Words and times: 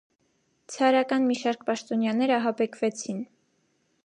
Ցարական 0.75 1.27
մի 1.31 1.37
շարք 1.41 1.67
պաշտոնյաներ 1.69 2.35
ահաբեկվեցին։ 2.41 3.25